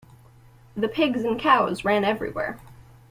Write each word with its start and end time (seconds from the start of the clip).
The 0.75 0.87
pigs 0.87 1.23
and 1.25 1.39
cows 1.39 1.85
ran 1.85 2.03
everywhere. 2.03 2.57